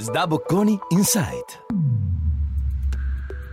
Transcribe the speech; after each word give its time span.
SDA 0.00 0.30
Bocconi 0.30 0.80
Insight. 0.92 1.58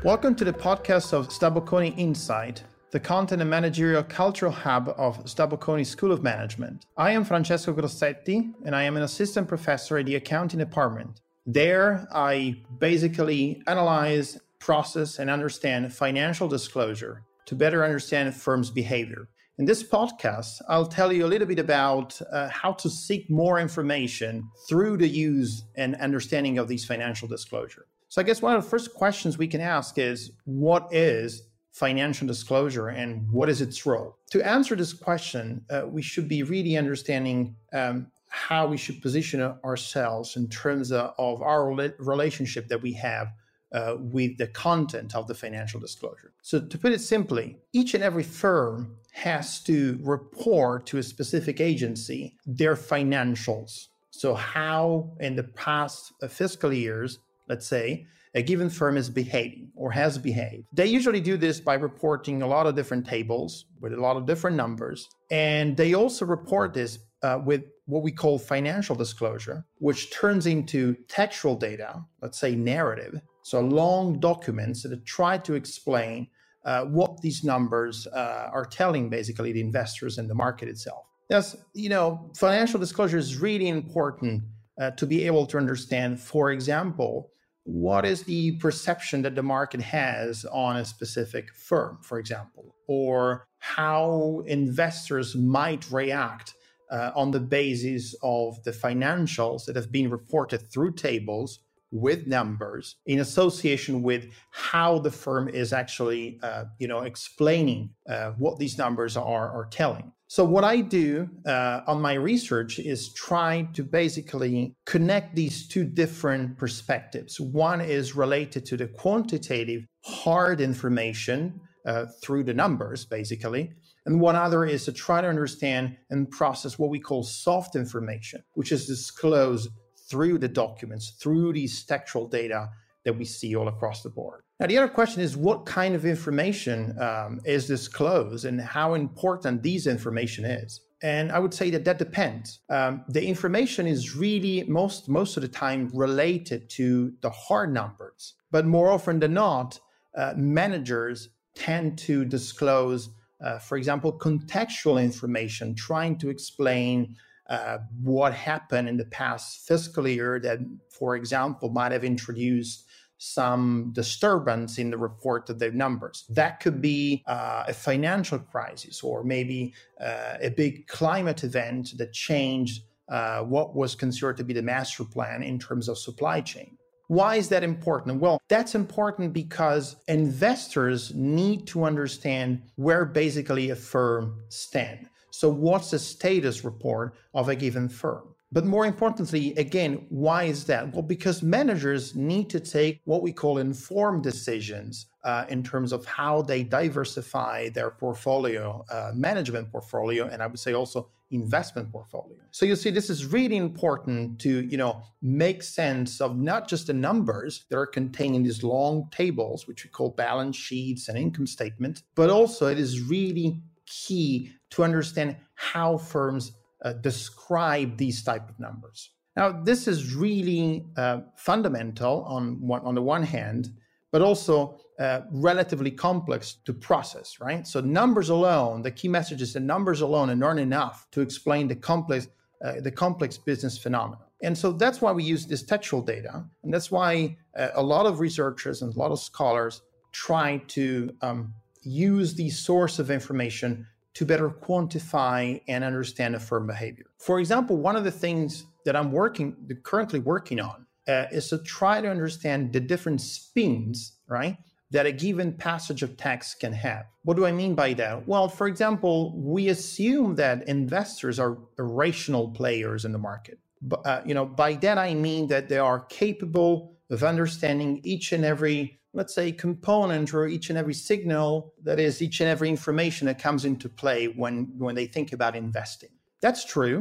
Welcome 0.02 0.34
to 0.36 0.46
the 0.46 0.54
podcast 0.54 1.12
of 1.12 1.28
SDA 1.28 1.54
Bocconi 1.54 1.94
Insight, 1.98 2.64
the 2.92 3.02
content 3.02 3.42
and 3.42 3.50
managerial 3.50 4.02
cultural 4.04 4.54
hub 4.54 4.94
of 4.98 5.22
SDA 5.26 5.52
Bocconi 5.52 5.86
School 5.86 6.14
of 6.14 6.24
Management. 6.24 6.86
I 6.96 7.12
am 7.12 7.26
Francesco 7.26 7.74
Grossetti, 7.74 8.54
and 8.64 8.74
I 8.74 8.84
am 8.84 8.96
an 8.96 9.04
assistant 9.04 9.50
professor 9.50 9.98
at 9.98 10.06
the 10.06 10.16
accounting 10.16 10.60
department. 10.60 11.20
There, 11.46 12.08
I 12.14 12.62
basically 12.80 13.62
analyze, 13.68 14.40
process, 14.60 15.20
and 15.20 15.30
understand 15.30 15.94
financial 15.94 16.48
disclosure 16.48 17.24
to 17.48 17.56
better 17.56 17.84
understand 17.84 18.34
firms' 18.34 18.72
behavior. 18.72 19.28
In 19.60 19.66
this 19.66 19.82
podcast, 19.82 20.62
I'll 20.70 20.86
tell 20.86 21.12
you 21.12 21.26
a 21.26 21.28
little 21.34 21.48
bit 21.48 21.58
about 21.58 22.22
uh, 22.32 22.48
how 22.50 22.74
to 22.74 22.92
seek 22.92 23.28
more 23.28 23.60
information 23.60 24.48
through 24.70 24.98
the 24.98 25.08
use 25.08 25.64
and 25.76 25.96
understanding 25.96 26.60
of 26.60 26.68
these 26.68 26.86
financial 26.86 27.28
disclosure. 27.28 27.88
So, 28.08 28.22
I 28.22 28.24
guess 28.24 28.40
one 28.40 28.56
of 28.56 28.64
the 28.64 28.70
first 28.70 28.94
questions 28.94 29.40
we 29.40 29.48
can 29.48 29.60
ask 29.60 29.98
is 29.98 30.32
what 30.46 30.94
is 30.94 31.42
financial 31.72 32.28
disclosure 32.28 32.90
and 32.90 33.28
what 33.32 33.50
is 33.50 33.60
its 33.60 33.84
role? 33.84 34.20
To 34.30 34.48
answer 34.48 34.76
this 34.76 34.94
question, 34.94 35.66
uh, 35.72 35.88
we 35.88 36.04
should 36.04 36.28
be 36.28 36.44
really 36.44 36.78
understanding 36.78 37.56
um, 37.74 38.12
how 38.28 38.68
we 38.68 38.78
should 38.78 39.02
position 39.02 39.42
ourselves 39.42 40.36
in 40.36 40.50
terms 40.50 40.92
of, 40.92 41.16
of 41.18 41.42
our 41.42 41.74
relationship 41.98 42.68
that 42.68 42.84
we 42.84 42.94
have 42.94 43.30
uh, 43.74 43.96
with 44.00 44.38
the 44.38 44.48
content 44.48 45.16
of 45.16 45.28
the 45.28 45.36
financial 45.36 45.80
disclosure. 45.80 46.34
So, 46.42 46.60
to 46.60 46.78
put 46.78 46.94
it 46.94 47.02
simply, 47.02 47.58
each 47.74 47.94
and 47.94 48.04
every 48.04 48.24
firm 48.24 48.98
has 49.14 49.62
to 49.64 50.00
report 50.02 50.86
to 50.88 50.98
a 50.98 51.04
specific 51.04 51.60
agency 51.60 52.36
their 52.46 52.76
financials. 52.76 53.88
So, 54.12 54.34
how 54.34 55.12
in 55.20 55.36
the 55.36 55.44
past 55.44 56.14
uh, 56.22 56.28
fiscal 56.28 56.72
years, 56.72 57.20
let's 57.50 57.68
say, 57.68 58.06
a 58.34 58.42
given 58.42 58.70
firm 58.70 58.98
is 58.98 59.10
behaving 59.10 59.72
or 59.76 59.90
has 59.92 60.18
behaved. 60.18 60.68
They 60.72 60.86
usually 60.86 61.22
do 61.22 61.38
this 61.38 61.60
by 61.60 61.74
reporting 61.74 62.44
a 62.44 62.48
lot 62.48 62.68
of 62.68 62.76
different 62.76 63.08
tables 63.08 63.66
with 63.82 63.94
a 63.94 64.00
lot 64.00 64.16
of 64.16 64.28
different 64.28 64.56
numbers. 64.56 65.10
And 65.32 65.76
they 65.76 65.96
also 65.96 66.26
report 66.26 66.74
this 66.74 67.00
uh, 67.24 67.40
with 67.44 67.64
what 67.86 68.04
we 68.04 68.12
call 68.12 68.38
financial 68.38 68.96
disclosure, 68.96 69.66
which 69.80 70.12
turns 70.12 70.46
into 70.46 70.96
textual 71.08 71.56
data, 71.56 72.04
let's 72.22 72.40
say 72.40 72.54
narrative. 72.54 73.22
So 73.48 73.62
long 73.62 74.20
documents 74.20 74.84
that 74.84 75.06
try 75.06 75.38
to 75.38 75.54
explain 75.54 76.28
uh, 76.66 76.84
what 76.84 77.22
these 77.22 77.46
numbers 77.46 78.06
uh, 78.08 78.50
are 78.52 78.66
telling 78.66 79.10
basically 79.10 79.54
the 79.54 79.62
investors 79.62 80.18
and 80.18 80.30
the 80.30 80.36
market 80.36 80.68
itself. 80.68 81.06
Yes, 81.30 81.56
you 81.74 81.88
know, 81.88 82.30
financial 82.36 82.78
disclosure 82.78 83.18
is 83.18 83.38
really 83.38 83.70
important 83.70 84.44
uh, 84.82 84.92
to 84.92 85.06
be 85.06 85.26
able 85.26 85.46
to 85.46 85.58
understand, 85.58 86.20
for 86.20 86.52
example, 86.52 87.30
what 87.64 88.06
is 88.06 88.24
the 88.24 88.58
perception 88.58 89.22
that 89.22 89.36
the 89.36 89.44
market 89.44 89.80
has 89.80 90.44
on 90.52 90.76
a 90.76 90.84
specific 90.84 91.54
firm, 91.56 92.00
for 92.02 92.20
example, 92.20 92.76
or 92.90 93.48
how 93.60 94.44
investors 94.46 95.38
might 95.38 95.90
react 95.90 96.54
uh, 96.92 97.12
on 97.16 97.32
the 97.32 97.40
basis 97.40 98.14
of 98.22 98.62
the 98.66 98.72
financials 98.72 99.64
that 99.68 99.78
have 99.78 99.90
been 99.90 100.10
reported 100.10 100.70
through 100.70 100.92
tables 100.96 101.60
with 102.00 102.28
numbers 102.28 102.96
in 103.06 103.20
association 103.20 104.02
with 104.02 104.30
how 104.52 105.00
the 105.00 105.12
firm 105.12 105.48
is 105.48 105.74
actually 105.74 106.40
uh, 106.44 106.66
you 106.80 106.88
know 106.88 107.00
explaining 107.00 107.90
uh, 108.10 108.32
what 108.38 108.58
these 108.60 108.78
numbers 108.78 109.18
are 109.18 109.50
are 109.52 109.68
telling. 109.72 110.12
So 110.30 110.44
what 110.44 110.66
i 110.66 110.82
do 110.82 111.30
uh, 111.46 111.82
on 111.88 112.02
my 112.02 112.14
research 112.14 112.80
is 112.80 113.14
try 113.14 113.68
to 113.74 113.84
basically 113.84 114.76
connect 114.86 115.36
these 115.36 115.68
two 115.68 115.86
different 115.86 116.58
perspectives. 116.58 117.40
One 117.40 117.80
is 117.80 118.16
related 118.16 118.66
to 118.66 118.78
the 118.78 118.88
quantitative 118.88 119.86
hard 120.04 120.60
information 120.62 121.62
uh, 121.86 122.06
through 122.22 122.44
the 122.44 122.54
numbers 122.54 123.06
basically 123.06 123.72
and 124.06 124.20
one 124.20 124.36
other 124.36 124.66
is 124.66 124.86
to 124.86 124.92
try 124.92 125.22
to 125.22 125.28
understand 125.28 125.96
and 126.10 126.30
process 126.32 126.78
what 126.78 126.90
we 126.90 127.00
call 127.00 127.24
soft 127.24 127.76
information 127.76 128.44
which 128.54 128.72
is 128.72 128.88
disclosed 128.88 129.70
through 130.10 130.38
the 130.38 130.48
documents, 130.48 131.12
through 131.22 131.54
these 131.54 131.84
textual 131.84 132.28
data 132.28 132.70
that 133.06 133.14
we 133.14 133.26
see 133.26 133.56
all 133.56 133.68
across 133.68 134.04
the 134.04 134.10
board. 134.10 134.42
Now, 134.60 134.68
the 134.68 134.78
other 134.78 134.88
question 134.88 135.22
is 135.22 135.38
what 135.38 135.66
kind 135.66 135.96
of 135.96 136.06
information 136.06 137.00
um, 137.00 137.40
is 137.46 137.68
disclosed 137.68 138.46
and 138.46 138.60
how 138.60 138.96
important 138.96 139.64
these 139.64 139.88
information 139.88 140.46
is. 140.46 140.82
And 141.04 141.32
I 141.32 141.38
would 141.38 141.54
say 141.54 141.70
that 141.70 141.86
that 141.86 142.00
depends. 142.00 142.60
Um, 142.70 143.06
the 143.08 143.24
information 143.24 143.86
is 143.86 144.16
really 144.16 144.64
most 144.68 145.08
most 145.08 145.38
of 145.38 145.42
the 145.42 145.48
time 145.48 145.92
related 145.94 146.70
to 146.72 147.14
the 147.22 147.30
hard 147.30 147.72
numbers, 147.72 148.34
but 148.50 148.66
more 148.66 148.90
often 148.90 149.20
than 149.20 149.36
not, 149.36 149.80
uh, 150.18 150.34
managers 150.36 151.30
tend 151.54 152.00
to 152.00 152.26
disclose, 152.26 153.10
uh, 153.46 153.60
for 153.60 153.78
example, 153.78 154.12
contextual 154.18 155.02
information, 155.02 155.76
trying 155.76 156.18
to 156.18 156.30
explain 156.30 157.16
uh, 157.50 157.80
what 158.02 158.34
happened 158.34 158.90
in 158.90 158.98
the 158.98 159.06
past 159.06 159.68
fiscal 159.68 160.08
year 160.08 160.40
that, 160.40 160.60
for 160.90 161.16
example, 161.16 161.70
might 161.70 161.92
have 161.92 162.04
introduced 162.04 162.86
some 163.20 163.92
disturbance 163.94 164.78
in 164.78 164.92
the 164.92 164.98
report 164.98 165.50
of 165.50 165.58
their 165.60 165.72
numbers. 165.72 166.26
That 166.30 166.60
could 166.60 166.82
be 166.82 167.24
uh, 167.26 167.64
a 167.68 167.74
financial 167.74 168.40
crisis 168.40 169.02
or 169.02 169.24
maybe 169.24 169.74
uh, 170.00 170.36
a 170.42 170.50
big 170.50 170.88
climate 170.88 171.44
event 171.44 171.98
that 171.98 172.14
changed 172.14 172.84
uh, 173.10 173.40
what 173.42 173.76
was 173.76 173.96
considered 173.96 174.38
to 174.38 174.44
be 174.44 174.54
the 174.54 174.62
master 174.62 175.04
plan 175.04 175.42
in 175.42 175.58
terms 175.58 175.88
of 175.88 175.98
supply 175.98 176.42
chain. 176.42 176.78
Why 177.08 177.38
is 177.38 177.48
that 177.50 177.64
important? 177.64 178.20
Well, 178.20 178.42
that's 178.50 178.76
important 178.76 179.32
because 179.32 179.96
investors 180.10 181.14
need 181.16 181.66
to 181.68 181.86
understand 181.86 182.64
where 182.76 183.06
basically 183.06 183.70
a 183.70 183.78
firm 183.78 184.44
stands. 184.50 185.08
So, 185.38 185.50
what's 185.50 185.92
the 185.92 186.00
status 186.00 186.66
report 186.66 187.14
of 187.36 187.48
a 187.48 187.56
given 187.56 187.90
firm? 187.90 188.24
But 188.52 188.66
more 188.66 188.88
importantly, 188.88 189.54
again, 189.56 190.08
why 190.10 190.46
is 190.46 190.64
that? 190.66 190.92
Well, 190.92 191.04
because 191.04 191.44
managers 191.44 192.16
need 192.16 192.50
to 192.50 192.60
take 192.60 193.02
what 193.04 193.22
we 193.22 193.32
call 193.32 193.60
informed 193.60 194.24
decisions 194.24 195.06
uh, 195.24 195.46
in 195.48 195.62
terms 195.62 195.92
of 195.92 196.08
how 196.08 196.42
they 196.42 196.64
diversify 196.64 197.70
their 197.70 197.92
portfolio, 197.92 198.84
uh, 198.90 199.12
management 199.14 199.72
portfolio, 199.72 200.28
and 200.28 200.42
I 200.42 200.48
would 200.48 200.60
say 200.60 200.74
also 200.74 201.10
investment 201.30 201.92
portfolio. 201.92 202.38
So 202.50 202.66
you 202.66 202.76
see, 202.76 202.90
this 202.90 203.12
is 203.12 203.28
really 203.28 203.58
important 203.58 204.40
to 204.40 204.62
you 204.62 204.78
know 204.78 205.04
make 205.22 205.62
sense 205.62 206.20
of 206.20 206.36
not 206.36 206.68
just 206.68 206.88
the 206.88 206.94
numbers 206.94 207.66
that 207.70 207.78
are 207.78 207.86
contained 207.86 208.36
in 208.38 208.42
these 208.42 208.64
long 208.64 209.08
tables, 209.12 209.68
which 209.68 209.84
we 209.84 209.92
call 209.92 210.10
balance 210.10 210.56
sheets 210.56 211.10
and 211.10 211.16
income 211.16 211.46
statement, 211.46 212.02
but 212.16 212.32
also 212.32 212.66
it 212.66 212.80
is 212.80 213.04
really 213.04 213.62
key 213.88 214.52
to 214.70 214.84
understand 214.84 215.36
how 215.56 215.98
firms 215.98 216.52
uh, 216.84 216.94
describe 216.94 217.98
these 217.98 218.24
type 218.24 218.48
of 218.50 218.60
numbers. 218.60 219.12
Now, 219.36 219.52
this 219.52 219.88
is 219.88 220.16
really 220.16 220.86
uh, 220.96 221.22
fundamental 221.36 222.24
on 222.26 222.60
one, 222.60 222.82
on 222.82 222.96
the 222.96 223.02
one 223.02 223.24
hand, 223.24 223.70
but 224.12 224.22
also 224.22 224.80
uh, 225.00 225.22
relatively 225.32 225.92
complex 225.92 226.58
to 226.66 226.74
process, 226.74 227.40
right? 227.40 227.68
So 227.68 227.82
numbers 227.82 228.30
alone, 228.30 228.82
the 228.82 228.92
key 228.92 229.08
message 229.08 229.42
is 229.42 229.54
that 229.54 229.60
numbers 229.60 230.02
alone 230.02 230.30
are 230.30 230.36
not 230.36 230.58
enough 230.58 231.08
to 231.12 231.22
explain 231.22 231.68
the 231.68 231.76
complex 231.76 232.28
uh, 232.66 232.82
the 232.82 232.90
complex 232.90 233.38
business 233.38 233.78
phenomena. 233.78 234.18
And 234.42 234.58
so 234.58 234.72
that's 234.72 235.00
why 235.00 235.12
we 235.12 235.24
use 235.24 235.46
this 235.46 235.62
textual 235.62 236.02
data, 236.02 236.44
and 236.64 236.74
that's 236.74 236.90
why 236.90 237.38
uh, 237.56 237.70
a 237.76 237.84
lot 237.84 238.08
of 238.08 238.20
researchers 238.20 238.82
and 238.82 238.96
a 238.96 238.98
lot 238.98 239.12
of 239.12 239.20
scholars 239.20 239.84
try 240.12 240.58
to 240.70 241.16
um, 241.22 241.54
use 241.88 242.36
the 242.36 242.50
source 242.50 243.00
of 243.00 243.10
information 243.12 243.88
to 244.16 244.26
better 244.26 244.50
quantify 244.50 245.62
and 245.68 245.84
understand 245.84 246.36
a 246.36 246.40
firm 246.40 246.68
behavior. 246.68 247.06
For 247.20 247.40
example, 247.40 247.78
one 247.78 247.96
of 247.96 248.04
the 248.04 248.12
things 248.12 248.66
that 248.86 248.96
I'm 248.96 249.12
working 249.12 249.56
currently 249.84 250.20
working 250.20 250.60
on 250.60 250.86
uh, 251.08 251.26
is 251.32 251.50
to 251.50 251.60
try 251.60 252.02
to 252.02 252.10
understand 252.10 252.74
the 252.74 252.80
different 252.80 253.22
spins, 253.22 254.14
right? 254.28 254.58
That 254.92 255.06
a 255.06 255.12
given 255.12 255.54
passage 255.54 256.02
of 256.04 256.18
text 256.18 256.60
can 256.60 256.74
have. 256.74 257.06
What 257.24 257.38
do 257.38 257.46
I 257.46 257.52
mean 257.52 257.76
by 257.76 257.94
that? 257.94 258.28
Well, 258.28 258.50
for 258.50 258.68
example, 258.68 259.34
we 259.38 259.70
assume 259.70 260.36
that 260.36 260.68
investors 260.68 261.40
are 261.40 261.58
irrational 261.78 262.50
players 262.52 263.06
in 263.06 263.12
the 263.12 263.20
market. 263.20 263.60
But, 263.82 264.06
uh, 264.06 264.22
you 264.26 264.34
know, 264.34 264.46
by 264.46 264.74
that 264.76 264.98
I 264.98 265.14
mean 265.14 265.48
that 265.48 265.70
they 265.70 265.78
are 265.78 266.00
capable 266.06 266.98
of 267.12 267.24
understanding 267.24 268.02
each 268.04 268.32
and 268.32 268.44
every 268.44 269.00
let's 269.18 269.34
say, 269.34 269.52
component 269.52 270.34
or 270.34 270.48
each 270.48 270.70
and 270.70 270.78
every 270.78 270.94
signal, 270.94 271.74
that 271.84 272.00
is, 272.00 272.22
each 272.22 272.40
and 272.42 272.50
every 272.50 272.70
information 272.70 273.28
that 273.28 273.40
comes 273.48 273.66
into 273.66 273.90
play 273.90 274.28
when, 274.42 274.54
when 274.78 274.96
they 274.96 275.08
think 275.08 275.34
about 275.34 275.56
investing. 275.56 276.14
That's 276.40 276.64
true. 276.64 277.00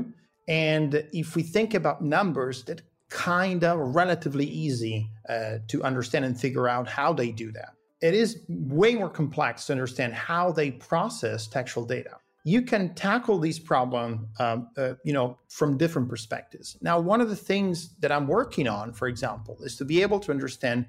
And 0.48 0.90
if 1.12 1.36
we 1.36 1.42
think 1.42 1.74
about 1.74 2.02
numbers, 2.02 2.64
that 2.64 2.80
kind 3.08 3.62
of 3.62 3.94
relatively 3.94 4.46
easy 4.46 4.98
uh, 5.28 5.58
to 5.68 5.76
understand 5.84 6.24
and 6.24 6.40
figure 6.40 6.68
out 6.68 6.88
how 6.88 7.12
they 7.12 7.30
do 7.30 7.52
that. 7.52 7.72
It 8.00 8.14
is 8.14 8.40
way 8.48 8.94
more 8.94 9.10
complex 9.10 9.66
to 9.66 9.72
understand 9.72 10.14
how 10.14 10.52
they 10.52 10.70
process 10.70 11.46
textual 11.46 11.86
data. 11.86 12.14
you 12.46 12.62
can 12.62 12.94
tackle 12.94 13.40
these 13.40 13.58
problems, 13.58 14.20
um, 14.38 14.68
uh, 14.76 14.92
you 15.02 15.12
know, 15.12 15.36
from 15.48 15.76
different 15.76 16.08
perspectives. 16.08 16.76
Now, 16.80 17.00
one 17.00 17.20
of 17.20 17.28
the 17.28 17.34
things 17.34 17.96
that 17.98 18.12
I'm 18.12 18.28
working 18.28 18.68
on, 18.68 18.92
for 18.92 19.08
example, 19.08 19.58
is 19.64 19.74
to 19.78 19.84
be 19.84 20.00
able 20.00 20.20
to 20.20 20.30
understand 20.30 20.86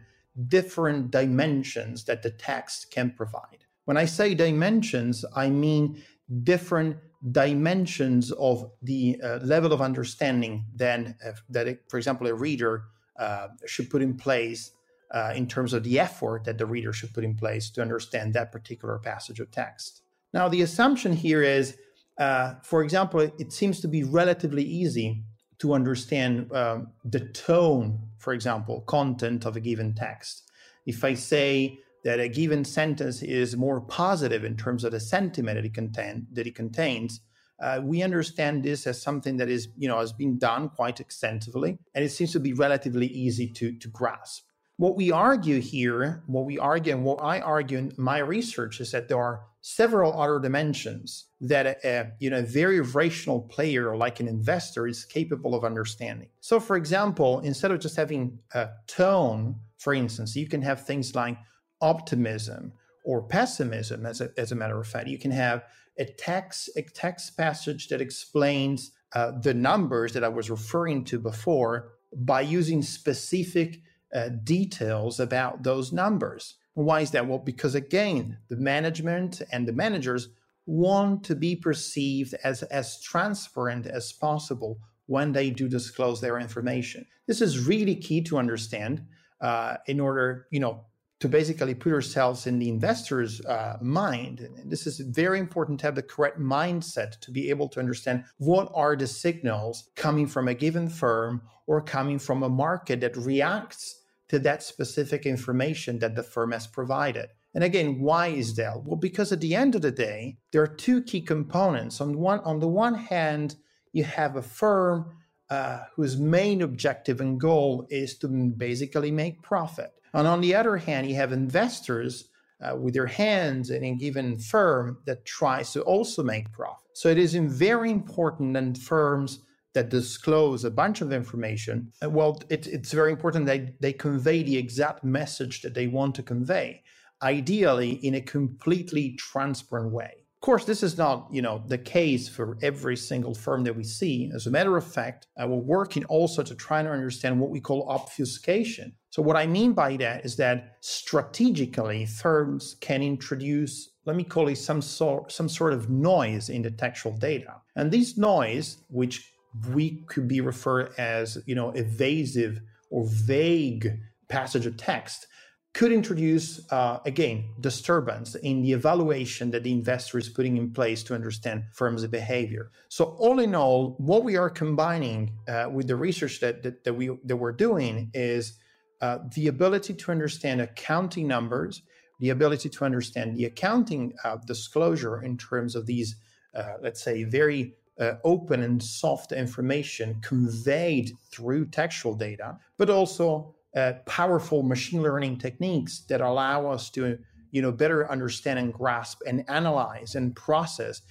different 0.48 1.12
dimensions 1.12 2.04
that 2.06 2.22
the 2.22 2.30
text 2.30 2.92
can 2.92 3.12
provide. 3.12 3.66
When 3.86 3.98
I 3.98 4.06
say 4.06 4.36
dimensions, 4.36 5.26
I 5.36 5.50
mean 5.50 6.02
different 6.44 6.98
dimensions 7.32 8.32
of 8.34 8.70
the 8.82 9.20
uh, 9.24 9.38
level 9.38 9.74
of 9.74 9.82
understanding 9.82 10.66
then 10.76 11.16
uh, 11.26 11.32
that, 11.50 11.68
it, 11.68 11.84
for 11.90 11.98
example, 11.98 12.28
a 12.28 12.34
reader 12.34 12.84
uh, 13.20 13.48
should 13.66 13.90
put 13.90 14.02
in 14.02 14.16
place 14.16 14.72
uh, 15.12 15.34
in 15.36 15.48
terms 15.48 15.74
of 15.74 15.84
the 15.84 16.00
effort 16.00 16.44
that 16.44 16.58
the 16.58 16.66
reader 16.66 16.94
should 16.94 17.14
put 17.14 17.24
in 17.24 17.36
place 17.36 17.70
to 17.72 17.82
understand 17.82 18.34
that 18.34 18.52
particular 18.52 19.00
passage 19.00 19.40
of 19.40 19.50
text. 19.52 20.02
Now, 20.34 20.50
the 20.50 20.62
assumption 20.62 21.14
here 21.14 21.42
is, 21.42 21.78
uh, 22.20 22.56
for 22.62 22.84
example, 22.84 23.22
it, 23.22 23.54
seems 23.54 23.80
to 23.82 23.88
be 23.88 24.04
relatively 24.04 24.64
easy 24.64 25.24
to 25.60 25.74
understand 25.74 26.52
um, 26.54 26.88
the 27.04 27.20
tone, 27.20 28.00
for 28.18 28.34
example, 28.34 28.82
content 28.82 29.46
of 29.46 29.56
a 29.56 29.60
given 29.60 29.94
text. 29.94 30.50
If 30.86 31.04
I 31.04 31.16
say 31.16 31.80
that 32.04 32.20
a 32.20 32.30
given 32.30 32.64
sentence 32.64 33.22
is 33.24 33.58
more 33.58 33.82
positive 33.82 34.44
in 34.44 34.56
terms 34.56 34.84
of 34.84 34.92
the 34.92 35.00
sentiment 35.00 35.58
that 35.58 35.66
it, 35.66 35.74
contain, 35.74 36.28
that 36.34 36.48
it 36.48 36.56
contains, 36.56 37.22
uh, 37.60 37.82
we 37.84 38.04
understand 38.04 38.64
this 38.64 38.86
as 38.86 39.02
something 39.02 39.38
that 39.38 39.50
is, 39.50 39.70
you 39.78 39.88
know, 39.88 40.00
has 40.00 40.14
been 40.14 40.38
done 40.38 40.70
quite 40.70 41.00
extensively, 41.00 41.80
and 41.96 42.06
it 42.06 42.10
seems 42.10 42.32
to 42.32 42.40
be 42.40 42.54
relatively 42.54 43.08
easy 43.08 43.48
to, 43.48 43.74
to 43.80 43.88
grasp. 43.88 44.44
What 44.78 44.96
we 44.96 45.12
argue 45.12 45.60
here, 45.60 46.24
what 46.28 46.46
we 46.46 46.60
argue, 46.60 46.94
and 46.94 47.04
what 47.04 47.18
I 47.22 47.40
argue 47.40 47.80
in 47.80 47.94
my 47.98 48.20
research 48.20 48.80
is 48.80 48.92
that 48.92 49.08
there 49.08 49.20
are 49.20 49.42
several 49.62 50.20
other 50.22 50.40
dimensions 50.40 51.26
that 51.42 51.84
a, 51.84 52.12
you 52.20 52.30
know 52.30 52.40
a 52.40 52.44
very 52.44 52.80
rational 52.80 53.42
player 53.42 53.98
like 53.98 54.20
an 54.20 54.28
investor 54.28 54.88
is 54.88 55.04
capable 55.04 55.56
of 55.56 55.66
understanding. 55.66 56.30
So, 56.42 56.60
for 56.60 56.78
example, 56.78 57.40
instead 57.40 57.72
of 57.72 57.80
just 57.80 57.96
having 57.96 58.38
a 58.54 58.70
tone, 58.86 59.56
for 59.80 59.96
instance, 59.96 60.36
you 60.36 60.48
can 60.48 60.62
have 60.62 60.86
things 60.86 61.16
like 61.16 61.38
optimism 61.82 62.72
or 63.04 63.24
pessimism. 63.24 64.06
As 64.06 64.22
a, 64.22 64.30
as 64.38 64.52
a 64.52 64.56
matter 64.56 64.80
of 64.80 64.88
fact, 64.88 65.08
you 65.08 65.18
can 65.18 65.32
have 65.32 65.64
a 65.98 66.06
text 66.06 66.70
a 66.76 66.84
text 66.84 67.36
passage 67.36 67.88
that 67.88 68.00
explains 68.00 68.92
uh, 69.16 69.32
the 69.42 69.56
numbers 69.56 70.14
that 70.14 70.24
I 70.24 70.30
was 70.30 70.52
referring 70.52 71.04
to 71.06 71.18
before 71.18 71.94
by 72.14 72.42
using 72.42 72.84
specific 72.84 73.82
uh, 74.14 74.30
details 74.44 75.20
about 75.20 75.64
those 75.64 75.92
numbers. 75.92 76.56
Why 76.74 77.02
is 77.02 77.12
that? 77.12 77.28
Well, 77.28 77.40
because 77.40 77.76
again, 77.76 78.38
the 78.50 78.56
management 78.56 79.42
and 79.52 79.68
the 79.68 79.74
managers 79.74 80.30
want 80.66 81.24
to 81.24 81.36
be 81.36 81.56
perceived 81.56 82.36
as 82.44 82.62
as 82.64 83.02
transparent 83.02 83.88
as 83.88 84.12
possible 84.12 84.80
when 85.08 85.32
they 85.32 85.50
do 85.50 85.68
disclose 85.68 86.22
their 86.22 86.38
information. 86.38 87.06
This 87.26 87.42
is 87.42 87.66
really 87.66 87.96
key 87.96 88.22
to 88.24 88.38
understand 88.38 89.06
uh, 89.42 89.78
in 89.88 90.00
order, 90.00 90.48
you 90.52 90.60
know, 90.60 90.86
to 91.20 91.28
basically 91.28 91.74
put 91.74 91.94
ourselves 91.94 92.46
in 92.46 92.60
the 92.60 92.70
investor's 92.70 93.42
uh, 93.46 93.78
mind. 93.82 94.42
And 94.42 94.70
this 94.70 94.86
is 94.86 95.00
very 95.00 95.40
important 95.40 95.80
to 95.80 95.88
have 95.88 95.96
the 95.96 96.04
correct 96.04 96.40
mindset 96.40 97.20
to 97.22 97.32
be 97.32 97.50
able 97.50 97.70
to 97.70 97.80
understand 97.80 98.24
what 98.38 98.70
are 98.76 98.96
the 98.96 99.08
signals 99.08 99.90
coming 99.96 100.28
from 100.28 100.48
a 100.48 100.54
given 100.54 100.90
firm 100.90 101.42
or 101.66 101.82
coming 101.82 102.20
from 102.20 102.44
a 102.44 102.50
market 102.50 103.02
that 103.02 103.18
reacts 103.18 103.97
to 104.30 104.40
that 104.40 104.64
specific 104.64 105.26
information 105.26 106.00
that 106.00 106.16
the 106.16 106.24
firm 106.24 106.52
has 106.52 106.68
provided. 106.68 107.30
And 107.54 107.64
again, 107.64 108.00
why 108.00 108.28
is 108.28 108.56
that? 108.56 108.84
Well, 108.84 108.98
because 108.98 109.32
at 109.32 109.42
the 109.42 109.56
end 109.56 109.76
of 109.76 109.82
the 109.82 109.92
day, 109.92 110.38
there 110.52 110.62
are 110.62 110.68
two 110.68 111.02
key 111.02 111.22
components. 111.22 112.02
On 112.02 112.18
one, 112.18 112.40
on 112.42 112.60
the 112.60 112.68
one 112.68 112.96
hand, 112.96 113.56
you 113.94 114.04
have 114.04 114.36
a 114.36 114.42
firm 114.42 115.18
uh, 115.50 115.80
whose 115.96 116.18
main 116.18 116.62
objective 116.62 117.22
and 117.22 117.40
goal 117.40 117.88
is 117.90 118.18
to 118.20 118.28
basically 118.28 119.12
make 119.12 119.42
profit. 119.42 119.94
And 120.14 120.28
on 120.28 120.42
the 120.42 120.56
other 120.56 120.78
hand, 120.78 121.08
you 121.08 121.16
have 121.16 121.32
investors 121.32 122.30
uh, 122.62 122.76
with 122.76 122.94
their 122.94 123.08
hands 123.08 123.70
in 123.70 123.84
a 123.84 123.96
given 123.96 124.38
firm 124.38 124.98
that 125.06 125.26
tries 125.26 125.72
to 125.74 125.82
also 125.82 126.24
make 126.24 126.52
profit. 126.52 126.90
So 126.94 127.10
it 127.10 127.18
is 127.18 127.36
very 127.36 127.92
important 127.92 128.54
that 128.56 128.78
firms 128.78 129.40
that 129.74 129.90
disclose 129.90 130.64
a 130.64 130.72
bunch 130.72 131.02
of 131.02 131.12
information, 131.12 131.92
uh, 132.04 132.10
well, 132.10 132.42
it, 132.50 132.68
it's 132.68 132.92
very 132.92 133.12
important 133.12 133.46
that 133.46 133.82
they 133.82 133.94
convey 133.94 134.44
the 134.44 134.58
exact 134.58 135.04
message 135.04 135.62
that 135.62 135.74
they 135.74 135.88
want 135.88 136.16
to 136.16 136.24
convey, 136.24 136.84
ideally 137.22 137.92
in 137.92 138.16
a 138.16 138.22
completely 138.22 139.16
transparent 139.18 139.92
way. 139.92 140.14
Of 140.38 140.42
course, 140.42 140.66
this 140.66 140.84
is 140.84 141.00
not, 141.00 141.28
you 141.32 141.42
know, 141.42 141.64
the 141.66 141.80
case 141.80 142.30
for 142.30 142.60
every 142.62 142.96
single 142.96 143.34
firm 143.34 143.64
that 143.64 143.76
we 143.76 143.84
see. 143.84 144.32
As 144.36 144.46
a 144.46 144.52
matter 144.52 144.78
of 144.78 144.86
fact, 144.86 145.26
uh, 145.42 145.48
we're 145.48 145.58
working 145.58 146.06
also 146.06 146.44
to 146.44 146.54
try 146.54 146.84
to 146.84 146.92
understand 146.92 147.40
what 147.40 147.50
we 147.50 147.60
call 147.60 147.90
obfuscation. 147.90 148.94
So, 149.10 149.24
what 149.24 149.36
I 149.36 149.48
mean 149.48 149.74
by 149.74 149.98
that 149.98 150.26
is 150.26 150.36
that 150.36 150.78
strategically, 150.82 152.06
firms 152.06 152.76
can 152.82 153.02
introduce, 153.02 153.90
let 154.06 154.16
me 154.16 154.24
call 154.24 154.48
it 154.48 154.58
some 154.58 154.80
sort, 154.80 155.32
some 155.32 155.50
sort 155.50 155.74
of 155.74 155.90
noise 155.90 156.50
in 156.50 156.62
the 156.62 156.70
textual 156.70 157.18
data, 157.18 157.56
and 157.76 157.92
this 157.92 158.16
noise, 158.16 158.78
which 158.90 159.34
we 159.72 160.04
could 160.08 160.28
be 160.28 160.42
referred 160.42 160.94
as, 160.98 161.38
you 161.46 161.56
know, 161.56 161.70
evasive 161.72 162.62
or 162.90 163.06
vague 163.08 164.00
passage 164.28 164.66
of 164.66 164.78
text, 164.78 165.28
could 165.74 165.92
introduce, 165.92 166.60
uh, 166.72 166.98
again, 167.06 167.46
disturbance 167.60 168.34
in 168.34 168.64
the 168.64 168.72
evaluation 168.72 169.52
that 169.52 169.64
the 169.64 169.72
investor 169.72 170.18
is 170.18 170.28
putting 170.28 170.58
in 170.58 170.72
place 170.72 171.04
to 171.04 171.14
understand 171.14 171.66
firms' 171.72 172.08
behavior. 172.08 172.72
So, 172.90 173.16
all 173.20 173.40
in 173.40 173.54
all, 173.54 173.96
what 174.00 174.24
we 174.24 174.38
are 174.38 174.50
combining 174.50 175.34
uh, 175.48 175.70
with 175.72 175.88
the 175.88 175.96
research 175.96 176.40
that, 176.40 176.64
that, 176.64 176.84
that, 176.84 176.94
we, 176.96 177.12
that 177.26 177.38
we're 177.38 177.52
doing 177.52 178.10
is 178.16 178.58
uh, 179.02 179.20
the 179.36 179.48
ability 179.48 179.94
to 179.94 180.12
understand 180.12 180.62
accounting 180.62 181.28
numbers, 181.28 181.84
the 182.20 182.30
ability 182.30 182.70
to 182.70 182.84
understand 182.84 183.38
the 183.38 183.46
accounting 183.46 184.14
uh, 184.24 184.38
disclosure 184.48 185.22
in 185.22 185.38
terms 185.38 185.76
of 185.76 185.86
these, 185.86 186.16
uh, 186.56 186.74
let's 186.82 187.04
say, 187.04 187.24
very 187.24 187.76
uh, 188.00 188.14
open 188.24 188.64
and 188.64 188.82
soft 188.82 189.32
information 189.32 190.20
conveyed 190.22 191.12
through 191.32 191.66
textual 191.66 192.14
data, 192.14 192.58
but 192.78 192.90
also 192.90 193.56
uh, 193.76 193.94
powerful 194.06 194.64
machine 194.64 195.02
learning 195.02 195.38
techniques 195.38 196.00
that 196.10 196.22
allow 196.22 196.70
us 196.70 196.90
to 196.90 197.18
you 197.52 197.62
know 197.62 197.72
better 197.72 198.10
understand 198.12 198.60
and 198.60 198.74
grasp 198.74 199.22
and 199.26 199.44
analyze 199.50 200.16
and 200.16 200.36
process 200.36 201.02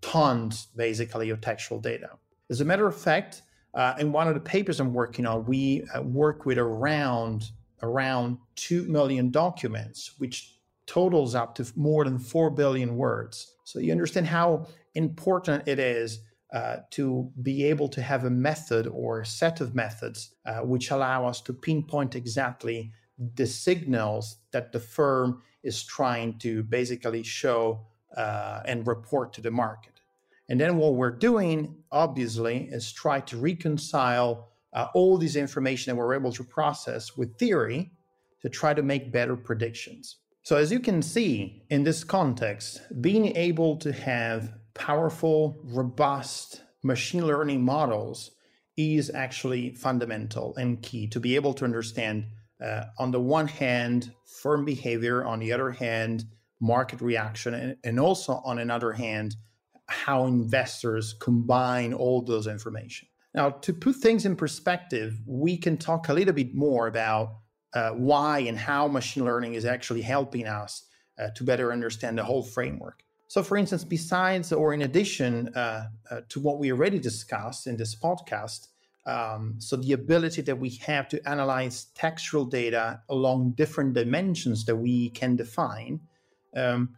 tons 0.00 0.68
basically 0.76 1.30
of 1.30 1.40
textual 1.40 1.80
data. 1.80 2.10
As 2.50 2.60
a 2.60 2.64
matter 2.64 2.86
of 2.86 2.96
fact 2.96 3.42
uh, 3.74 3.94
in 3.98 4.12
one 4.12 4.28
of 4.28 4.34
the 4.34 4.40
papers 4.40 4.80
i'm 4.80 4.92
working 4.92 5.26
on 5.26 5.44
we 5.46 5.84
uh, 5.94 6.02
work 6.02 6.44
with 6.44 6.58
around 6.58 7.50
around 7.82 8.38
2 8.56 8.84
million 8.84 9.30
documents 9.30 10.12
which 10.18 10.52
totals 10.86 11.34
up 11.34 11.54
to 11.54 11.66
more 11.76 12.04
than 12.04 12.18
4 12.18 12.50
billion 12.50 12.96
words. 12.96 13.54
So 13.64 13.78
you 13.78 13.92
understand 13.92 14.26
how 14.26 14.66
important 14.94 15.66
it 15.66 15.78
is 15.78 16.20
uh, 16.52 16.76
to 16.90 17.30
be 17.42 17.64
able 17.64 17.88
to 17.88 18.02
have 18.02 18.24
a 18.24 18.30
method 18.30 18.86
or 18.86 19.24
set 19.24 19.60
of 19.60 19.74
methods 19.74 20.34
uh, 20.44 20.60
which 20.60 20.90
allow 20.90 21.26
us 21.26 21.40
to 21.40 21.52
pinpoint 21.52 22.14
exactly 22.14 22.92
the 23.36 23.46
signals 23.46 24.36
that 24.52 24.72
the 24.72 24.80
firm 24.80 25.42
is 25.62 25.82
trying 25.82 26.38
to 26.38 26.62
basically 26.64 27.22
show 27.22 27.80
uh, 28.16 28.60
and 28.66 28.86
report 28.86 29.32
to 29.32 29.40
the 29.40 29.50
market. 29.50 30.00
And 30.48 30.60
then 30.60 30.76
what 30.76 30.94
we're 30.94 31.10
doing, 31.16 31.76
obviously, 31.90 32.68
is 32.70 32.92
try 32.92 33.20
to 33.20 33.36
reconcile 33.38 34.50
uh, 34.74 34.88
all 34.94 35.16
this 35.16 35.36
information 35.36 35.90
that 35.90 35.96
we're 35.96 36.14
able 36.14 36.32
to 36.32 36.44
process 36.44 37.16
with 37.16 37.38
theory 37.38 37.90
to 38.42 38.48
try 38.48 38.74
to 38.74 38.82
make 38.82 39.12
better 39.12 39.36
predictions. 39.36 40.16
So, 40.42 40.56
as 40.56 40.72
you 40.72 40.80
can 40.80 41.00
see 41.00 41.62
in 41.70 41.84
this 41.84 42.02
context, 42.02 42.82
being 43.00 43.36
able 43.36 43.76
to 43.76 43.92
have 43.92 44.52
powerful, 44.74 45.60
robust 45.64 46.62
machine 46.82 47.26
learning 47.26 47.62
models 47.62 48.32
is 48.76 49.10
actually 49.10 49.74
fundamental 49.74 50.54
and 50.56 50.82
key 50.82 51.06
to 51.08 51.20
be 51.20 51.36
able 51.36 51.54
to 51.54 51.64
understand, 51.64 52.26
uh, 52.64 52.84
on 52.98 53.10
the 53.10 53.20
one 53.20 53.46
hand, 53.48 54.12
firm 54.42 54.64
behavior, 54.64 55.24
on 55.24 55.38
the 55.38 55.52
other 55.52 55.70
hand, 55.70 56.24
market 56.60 57.00
reaction, 57.00 57.54
and, 57.54 57.76
and 57.84 58.00
also 58.00 58.40
on 58.44 58.58
another 58.58 58.92
hand, 58.92 59.36
how 59.88 60.26
investors 60.26 61.14
combine 61.20 61.92
all 61.92 62.22
those 62.22 62.46
information. 62.46 63.08
Now, 63.34 63.50
to 63.50 63.72
put 63.72 63.96
things 63.96 64.26
in 64.26 64.36
perspective, 64.36 65.18
we 65.26 65.56
can 65.56 65.76
talk 65.76 66.08
a 66.08 66.14
little 66.14 66.34
bit 66.34 66.54
more 66.54 66.86
about 66.86 67.36
uh, 67.74 67.90
why 67.90 68.40
and 68.40 68.58
how 68.58 68.88
machine 68.88 69.24
learning 69.24 69.54
is 69.54 69.64
actually 69.64 70.02
helping 70.02 70.46
us 70.46 70.84
uh, 71.18 71.28
to 71.36 71.44
better 71.44 71.72
understand 71.72 72.18
the 72.18 72.24
whole 72.24 72.42
framework. 72.42 73.02
So, 73.32 73.42
for 73.42 73.56
instance, 73.56 73.82
besides 73.82 74.52
or 74.52 74.74
in 74.74 74.82
addition 74.82 75.48
uh, 75.54 75.88
uh, 76.10 76.20
to 76.28 76.38
what 76.38 76.58
we 76.58 76.70
already 76.70 76.98
discussed 76.98 77.66
in 77.66 77.78
this 77.78 77.94
podcast, 77.96 78.68
um, 79.06 79.54
so 79.56 79.74
the 79.76 79.94
ability 79.94 80.42
that 80.42 80.58
we 80.58 80.68
have 80.84 81.08
to 81.08 81.26
analyze 81.26 81.86
textual 81.94 82.44
data 82.44 83.00
along 83.08 83.52
different 83.52 83.94
dimensions 83.94 84.66
that 84.66 84.76
we 84.76 85.08
can 85.08 85.34
define, 85.34 86.00
um, 86.54 86.90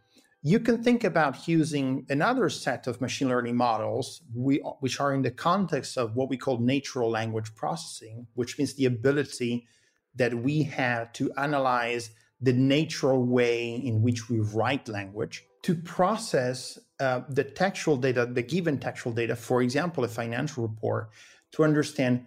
you 0.43 0.59
can 0.59 0.83
think 0.83 1.05
about 1.05 1.47
using 1.47 2.05
another 2.09 2.51
set 2.51 2.89
of 2.89 3.01
machine 3.01 3.29
learning 3.29 3.57
models, 3.57 4.23
we, 4.35 4.57
which 4.81 4.99
are 4.99 5.15
in 5.15 5.23
the 5.23 5.31
context 5.31 5.97
of 5.97 6.17
what 6.17 6.29
we 6.29 6.37
call 6.37 6.59
natural 6.59 7.11
language 7.11 7.55
processing, 7.55 8.27
which 8.35 8.59
means 8.59 8.75
the 8.75 8.87
ability 8.87 9.69
that 10.17 10.35
we 10.35 10.65
have 10.65 11.13
to 11.13 11.31
analyze 11.37 12.11
the 12.41 12.53
natural 12.53 13.23
way 13.25 13.77
in 13.77 14.03
which 14.03 14.29
we 14.29 14.41
write 14.41 14.89
language 14.89 15.47
to 15.65 15.75
process 15.75 16.79
uh, 17.01 17.23
the 17.31 17.43
textual 17.43 17.97
data, 17.97 18.27
the 18.27 18.43
given 18.43 18.79
textual 18.79 19.15
data, 19.15 19.35
for 19.35 19.63
example, 19.63 20.05
a 20.05 20.09
financial 20.09 20.63
report, 20.63 21.11
to 21.53 21.65
understand 21.65 22.25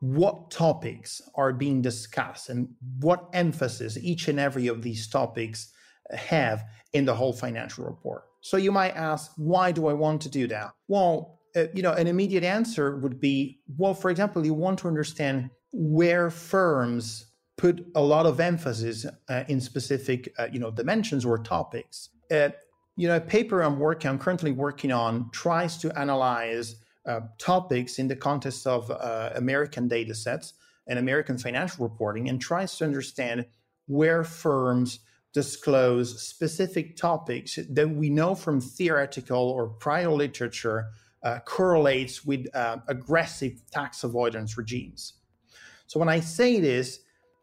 what 0.00 0.50
topics 0.50 1.22
are 1.36 1.54
being 1.54 1.80
discussed 1.80 2.50
and 2.50 2.68
what 3.00 3.28
emphasis 3.32 3.96
each 3.96 4.28
and 4.28 4.38
every 4.38 4.66
of 4.66 4.82
these 4.82 5.08
topics 5.08 5.72
have 6.10 6.64
in 6.92 7.06
the 7.06 7.14
whole 7.14 7.32
financial 7.32 7.84
report. 7.84 8.24
So 8.42 8.58
you 8.58 8.70
might 8.70 8.94
ask, 8.94 9.32
why 9.36 9.72
do 9.72 9.86
I 9.86 9.94
want 9.94 10.20
to 10.22 10.28
do 10.28 10.46
that? 10.48 10.72
Well, 10.86 11.40
uh, 11.56 11.64
you 11.72 11.82
know, 11.82 11.92
an 11.92 12.06
immediate 12.06 12.44
answer 12.44 12.98
would 12.98 13.18
be, 13.18 13.60
well, 13.78 13.94
for 13.94 14.10
example, 14.10 14.44
you 14.44 14.52
want 14.52 14.78
to 14.80 14.88
understand 14.88 15.48
where 15.72 16.28
firms 16.28 17.32
put 17.56 17.86
a 17.94 18.02
lot 18.02 18.26
of 18.26 18.38
emphasis 18.38 19.06
uh, 19.30 19.44
in 19.48 19.62
specific, 19.62 20.32
uh, 20.38 20.48
you 20.52 20.58
know, 20.58 20.70
dimensions 20.70 21.24
or 21.24 21.38
topics. 21.38 22.10
You 22.98 23.08
know, 23.08 23.16
a 23.16 23.20
paper 23.20 23.60
I'm 23.60 23.78
working, 23.78 24.08
I'm 24.10 24.18
currently 24.18 24.52
working 24.52 24.90
on, 24.90 25.30
tries 25.30 25.76
to 25.78 25.98
analyze 25.98 26.76
uh, 27.06 27.20
topics 27.38 27.98
in 27.98 28.08
the 28.08 28.16
context 28.16 28.66
of 28.66 28.90
uh, 28.90 29.30
American 29.34 29.86
data 29.86 30.14
sets 30.14 30.54
and 30.86 30.98
American 30.98 31.36
financial 31.36 31.86
reporting, 31.86 32.28
and 32.28 32.40
tries 32.40 32.78
to 32.78 32.84
understand 32.84 33.44
where 33.86 34.24
firms 34.24 35.00
disclose 35.34 36.22
specific 36.22 36.96
topics 36.96 37.58
that 37.68 37.88
we 37.88 38.08
know 38.08 38.34
from 38.34 38.60
theoretical 38.60 39.50
or 39.50 39.68
prior 39.68 40.10
literature 40.10 40.86
uh, 41.22 41.38
correlates 41.40 42.24
with 42.24 42.46
uh, 42.54 42.78
aggressive 42.88 43.60
tax 43.70 44.04
avoidance 44.04 44.56
regimes. 44.56 45.14
So 45.86 46.00
when 46.00 46.08
I 46.08 46.20
say 46.20 46.60
this, 46.60 47.00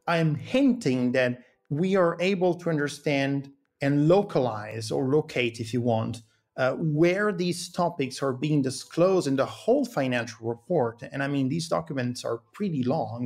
I'm 0.07 0.33
hinting 0.33 1.11
that 1.11 1.43
we 1.69 1.95
are 1.95 2.17
able 2.19 2.55
to 2.55 2.69
understand 2.69 3.51
and 3.83 4.07
localize 4.07 4.85
or 4.95 5.03
locate, 5.17 5.59
if 5.59 5.69
you 5.73 5.81
want, 5.81 6.15
uh, 6.61 6.73
where 7.01 7.29
these 7.43 7.61
topics 7.83 8.23
are 8.25 8.35
being 8.45 8.61
disclosed 8.61 9.27
in 9.27 9.35
the 9.35 9.45
whole 9.45 9.85
financial 9.99 10.47
report. 10.55 10.97
And 11.11 11.21
I 11.25 11.27
mean, 11.27 11.49
these 11.49 11.67
documents 11.77 12.23
are 12.23 12.39
pretty 12.57 12.83
long 12.83 13.23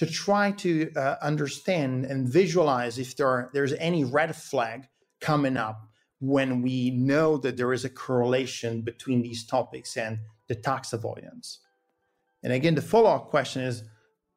to 0.00 0.06
try 0.24 0.46
to 0.64 0.70
uh, 0.94 1.16
understand 1.30 2.06
and 2.10 2.28
visualize 2.28 2.94
if 3.04 3.10
there 3.16 3.28
are, 3.34 3.50
there's 3.54 3.74
any 3.90 4.04
red 4.04 4.32
flag 4.36 4.80
coming 5.20 5.56
up 5.56 5.78
when 6.20 6.62
we 6.62 6.90
know 6.90 7.36
that 7.38 7.56
there 7.56 7.72
is 7.72 7.84
a 7.84 7.96
correlation 8.04 8.82
between 8.82 9.22
these 9.22 9.44
topics 9.56 9.96
and 9.96 10.18
the 10.48 10.54
tax 10.54 10.92
avoidance. 10.92 11.60
And 12.44 12.52
again, 12.52 12.76
the 12.76 12.82
follow-up 12.92 13.30
question 13.30 13.62
is, 13.62 13.82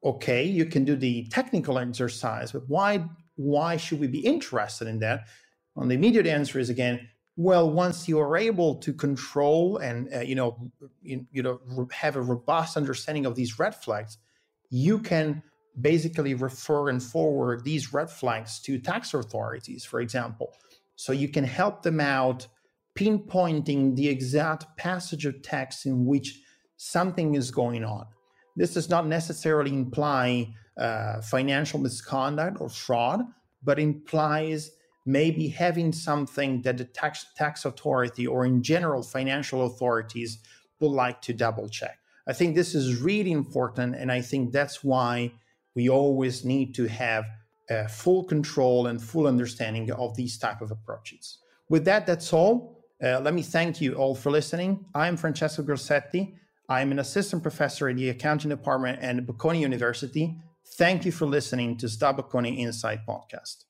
okay, 0.03 0.43
you 0.43 0.65
can 0.65 0.83
do 0.85 0.95
the 0.95 1.27
technical 1.37 1.77
exercise, 1.77 2.51
but 2.51 2.63
why 2.67 2.91
why 3.35 3.77
should 3.77 3.99
we 3.99 4.07
be 4.07 4.19
interested 4.19 4.87
in 4.87 4.99
that? 4.99 5.27
And 5.75 5.91
the 5.91 5.95
immediate 5.95 6.27
answer 6.27 6.59
is 6.59 6.69
again, 6.69 7.09
well, 7.37 7.69
once 7.69 8.07
you 8.07 8.19
are 8.19 8.37
able 8.37 8.75
to 8.75 8.93
control 8.93 9.77
and 9.77 10.13
uh, 10.13 10.19
you 10.21 10.35
know 10.35 10.71
you, 11.01 11.25
you 11.31 11.43
know 11.43 11.59
have 11.91 12.15
a 12.15 12.21
robust 12.21 12.77
understanding 12.77 13.25
of 13.25 13.35
these 13.35 13.59
red 13.59 13.75
flags, 13.75 14.17
you 14.69 14.99
can 14.99 15.43
basically 15.79 16.33
refer 16.33 16.89
and 16.89 17.03
forward 17.03 17.63
these 17.63 17.93
red 17.93 18.09
flags 18.09 18.59
to 18.61 18.79
tax 18.79 19.13
authorities, 19.13 19.83
for 19.83 19.99
example. 19.99 20.53
So 20.95 21.11
you 21.11 21.27
can 21.27 21.43
help 21.43 21.83
them 21.83 21.99
out 21.99 22.47
pinpointing 22.97 23.95
the 23.97 24.07
exact 24.07 24.77
passage 24.77 25.25
of 25.25 25.41
text 25.41 25.85
in 25.85 26.05
which 26.05 26.39
something 26.77 27.35
is 27.35 27.51
going 27.51 27.83
on. 27.83 28.05
This 28.55 28.73
does 28.73 28.89
not 28.89 29.05
necessarily 29.05 29.73
imply 29.73 30.53
uh, 30.77 31.21
financial 31.21 31.79
misconduct 31.79 32.59
or 32.59 32.69
fraud, 32.69 33.21
but 33.63 33.79
implies 33.79 34.71
maybe 35.05 35.47
having 35.47 35.91
something 35.91 36.61
that 36.63 36.77
the 36.77 36.85
tax, 36.85 37.25
tax 37.35 37.65
authority 37.65 38.25
or 38.25 38.45
in 38.45 38.63
general 38.63 39.03
financial 39.03 39.65
authorities 39.65 40.39
would 40.79 40.91
like 40.91 41.21
to 41.21 41.33
double 41.33 41.69
check. 41.69 41.97
I 42.27 42.33
think 42.33 42.55
this 42.55 42.73
is 42.73 43.01
really 43.01 43.31
important, 43.31 43.95
and 43.95 44.11
I 44.11 44.21
think 44.21 44.51
that's 44.51 44.83
why 44.83 45.31
we 45.75 45.89
always 45.89 46.43
need 46.43 46.73
to 46.75 46.87
have 46.87 47.25
uh, 47.69 47.87
full 47.87 48.23
control 48.23 48.87
and 48.87 49.01
full 49.01 49.27
understanding 49.27 49.91
of 49.91 50.15
these 50.15 50.37
type 50.37 50.61
of 50.61 50.71
approaches. 50.71 51.37
With 51.69 51.85
that, 51.85 52.05
that's 52.05 52.33
all. 52.33 52.83
Uh, 53.03 53.19
let 53.19 53.33
me 53.33 53.41
thank 53.41 53.81
you 53.81 53.93
all 53.93 54.15
for 54.15 54.31
listening. 54.31 54.85
I'm 54.95 55.17
Francesco 55.17 55.63
Grossetti. 55.63 56.35
I'm 56.69 56.91
an 56.91 56.99
assistant 56.99 57.43
professor 57.43 57.89
in 57.89 57.97
the 57.97 58.09
accounting 58.09 58.49
department 58.49 59.01
at 59.01 59.17
Bocconi 59.25 59.59
University. 59.59 60.35
Thank 60.73 61.05
you 61.05 61.11
for 61.11 61.25
listening 61.25 61.77
to 61.77 61.85
SDA 61.85 62.17
Bocconi 62.17 62.57
Insight 62.57 62.99
podcast. 63.07 63.63